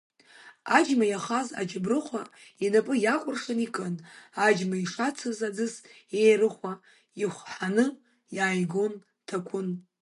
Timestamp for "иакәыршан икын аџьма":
3.03-4.75